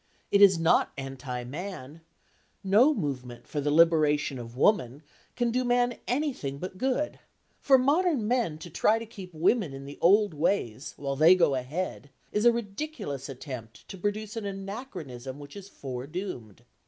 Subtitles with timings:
[0.31, 2.01] It is not anti man:
[2.63, 5.03] no movement for the liberation of woman
[5.35, 7.19] can do man anything but good;
[7.59, 11.53] for modern men to try to keep women in the old ways, while they go
[11.53, 16.63] ahead, is a ridiculous attempt to produce an anachronism which is foredoomed.